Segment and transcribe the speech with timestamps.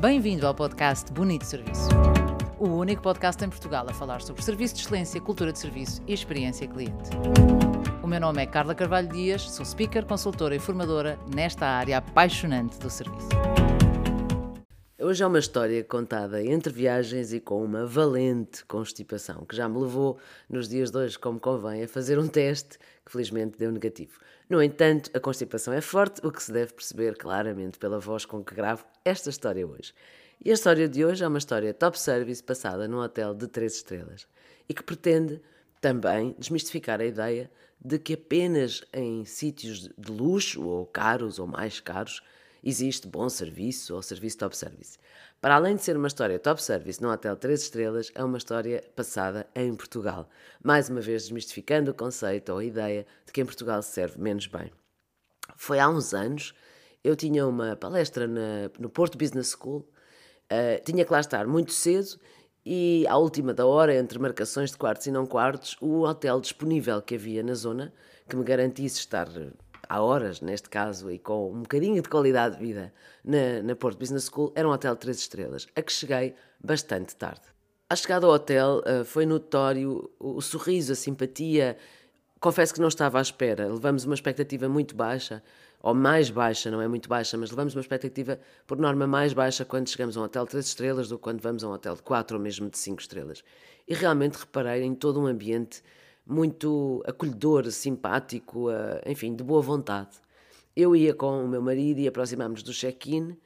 [0.00, 1.88] Bem-vindo ao podcast Bonito Serviço.
[2.56, 6.14] O único podcast em Portugal a falar sobre serviço de excelência, cultura de serviço e
[6.14, 7.10] experiência cliente.
[8.00, 12.78] O meu nome é Carla Carvalho Dias, sou speaker, consultora e formadora nesta área apaixonante
[12.78, 13.28] do serviço.
[15.00, 19.78] Hoje é uma história contada entre viagens e com uma valente constipação, que já me
[19.78, 20.18] levou,
[20.50, 24.18] nos dias de hoje, como convém, a fazer um teste que felizmente deu negativo.
[24.50, 28.42] No entanto, a constipação é forte, o que se deve perceber claramente pela voz com
[28.42, 29.94] que gravo esta história hoje.
[30.44, 33.72] E a história de hoje é uma história top service passada num hotel de 3
[33.72, 34.26] estrelas
[34.68, 35.40] e que pretende
[35.80, 37.48] também desmistificar a ideia
[37.80, 42.20] de que apenas em sítios de luxo ou caros ou mais caros
[42.62, 44.98] existe bom serviço ou serviço top service.
[45.40, 48.82] Para além de ser uma história top service num hotel 3 estrelas, é uma história
[48.96, 50.28] passada em Portugal.
[50.62, 54.20] Mais uma vez desmistificando o conceito ou a ideia de que em Portugal se serve
[54.20, 54.72] menos bem.
[55.56, 56.54] Foi há uns anos,
[57.02, 59.88] eu tinha uma palestra na, no Porto Business School,
[60.50, 62.18] uh, tinha que lá estar muito cedo
[62.70, 67.00] e à última da hora, entre marcações de quartos e não quartos, o hotel disponível
[67.00, 67.94] que havia na zona,
[68.28, 69.26] que me garantisse estar
[69.88, 72.92] há horas, neste caso, e com um bocadinho de qualidade de vida
[73.24, 77.16] na, na Porto Business School, era um hotel de 3 estrelas, a que cheguei bastante
[77.16, 77.42] tarde.
[77.90, 81.76] À chegada ao hotel uh, foi notório o sorriso, a simpatia.
[82.38, 83.66] Confesso que não estava à espera.
[83.66, 85.42] Levamos uma expectativa muito baixa,
[85.80, 89.64] ou mais baixa, não é muito baixa, mas levamos uma expectativa, por norma, mais baixa
[89.64, 91.94] quando chegamos a um hotel de 3 estrelas do que quando vamos a um hotel
[91.94, 93.42] de 4 ou mesmo de 5 estrelas.
[93.86, 95.82] E realmente reparei em todo um ambiente
[96.28, 98.66] muito acolhedor, simpático,
[99.06, 100.10] enfim, de boa vontade.
[100.76, 103.36] Eu ia com o meu marido e aproximámos do check-in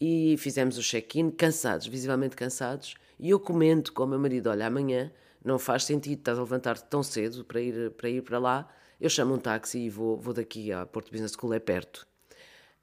[0.00, 4.66] e fizemos o check-in cansados, visivelmente cansados, e eu comento com o meu marido, olha,
[4.66, 5.12] amanhã
[5.44, 8.68] não faz sentido, estás a levantar-te tão cedo para ir, para ir para lá,
[9.00, 12.06] eu chamo um táxi e vou, vou daqui à Porto Business School, é perto.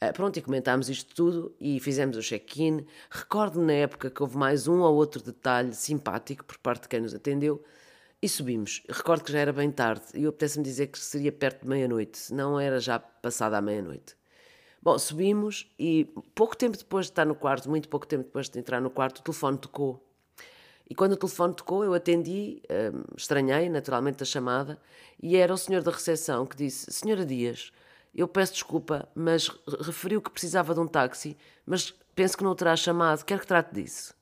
[0.04, 2.86] Uh, pronto, e comentámos isto tudo e fizemos o check-in.
[3.10, 7.02] Recordo na época que houve mais um ou outro detalhe simpático por parte de quem
[7.02, 7.64] nos atendeu,
[8.26, 8.82] e subimos.
[8.90, 12.60] Recordo que já era bem tarde e apetece-me dizer que seria perto de meia-noite, não
[12.60, 14.16] era já passada a meia-noite.
[14.82, 18.58] Bom, subimos e pouco tempo depois de estar no quarto, muito pouco tempo depois de
[18.58, 20.04] entrar no quarto, o telefone tocou.
[20.90, 24.80] E quando o telefone tocou, eu atendi, hum, estranhei naturalmente a chamada,
[25.22, 27.72] e era o senhor da recepção que disse: Senhora Dias,
[28.14, 29.52] eu peço desculpa, mas
[29.82, 33.48] referiu que precisava de um táxi, mas penso que não o terá chamado, quer que
[33.48, 34.16] trate disso.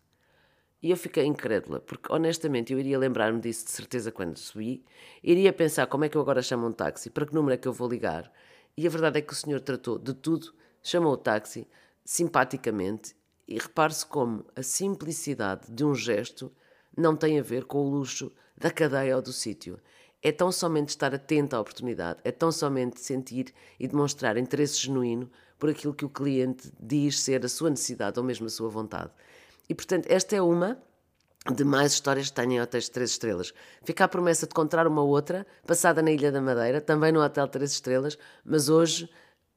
[0.83, 4.83] E eu fiquei incrédula, porque honestamente eu iria lembrar-me disso de certeza quando subi,
[5.23, 7.69] iria pensar como é que eu agora chamo um táxi, para que número é que
[7.69, 8.29] eu vou ligar.
[8.75, 11.65] E a verdade é que o senhor tratou de tudo, chamou o táxi
[12.03, 13.15] simpaticamente
[13.47, 16.51] e repare-se como a simplicidade de um gesto
[16.97, 19.79] não tem a ver com o luxo da cadeia ou do sítio.
[20.21, 25.31] É tão somente estar atento à oportunidade, é tão somente sentir e demonstrar interesse genuíno
[25.57, 29.11] por aquilo que o cliente diz ser a sua necessidade ou mesmo a sua vontade.
[29.69, 30.77] E portanto, esta é uma
[31.51, 33.53] de mais histórias que tenho em hotéis de 3 estrelas.
[33.83, 37.47] Fica a promessa de encontrar uma outra, passada na Ilha da Madeira, também no Hotel
[37.47, 39.09] 3 Estrelas, mas hoje,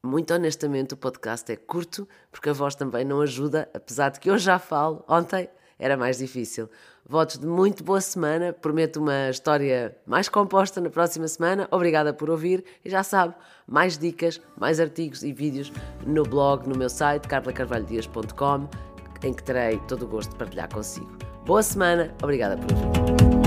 [0.02, 4.28] muito honestamente, o podcast é curto, porque a voz também não ajuda, apesar de que
[4.28, 6.68] eu já falo, ontem era mais difícil.
[7.08, 11.68] Votos de muito boa semana, prometo uma história mais composta na próxima semana.
[11.70, 13.32] Obrigada por ouvir e já sabe,
[13.64, 15.72] mais dicas, mais artigos e vídeos
[16.04, 21.10] no blog, no meu site, carlacarvalhodias.com em que terei todo o gosto de partilhar consigo.
[21.44, 23.45] Boa semana, obrigada por ouvir.